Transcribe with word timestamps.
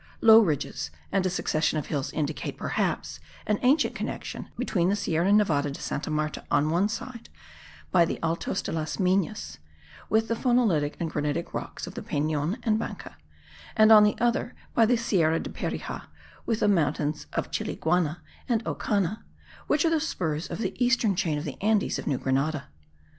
Low 0.19 0.39
ridges 0.39 0.89
and 1.11 1.23
a 1.27 1.29
succession 1.29 1.77
of 1.77 1.85
hills 1.85 2.11
indicate, 2.11 2.57
perhaps, 2.57 3.19
an 3.45 3.59
ancient 3.61 3.93
connection 3.93 4.49
between 4.57 4.89
the 4.89 4.95
Sierra 4.95 5.31
Nevada 5.31 5.69
de 5.69 5.79
Santa 5.79 6.09
Marta 6.09 6.43
on 6.49 6.71
one 6.71 6.89
side, 6.89 7.29
by 7.91 8.03
the 8.03 8.17
Alto 8.23 8.55
de 8.55 8.71
las 8.71 8.97
Minas, 8.99 9.59
with 10.09 10.27
the 10.27 10.33
phonolitic 10.33 10.95
and 10.99 11.11
granitic 11.11 11.53
rocks 11.53 11.85
of 11.85 11.93
the 11.93 12.01
Penon 12.01 12.57
and 12.63 12.79
Banca, 12.79 13.15
and 13.77 13.91
on 13.91 14.03
the 14.03 14.15
other, 14.19 14.55
by 14.73 14.87
the 14.87 14.97
Sierra 14.97 15.39
de 15.39 15.51
Perija, 15.51 16.07
with 16.47 16.61
the 16.61 16.67
mountains 16.67 17.27
of 17.33 17.51
Chiliguana 17.51 18.23
and 18.49 18.63
Ocana, 18.65 19.23
which 19.67 19.85
are 19.85 19.91
the 19.91 19.99
spurs 19.99 20.47
of 20.49 20.57
the 20.57 20.73
eastern 20.83 21.15
chain 21.15 21.37
of 21.37 21.43
the 21.43 21.61
Andes 21.63 21.99
of 21.99 22.07
New 22.07 22.17
Grenada. 22.17 22.69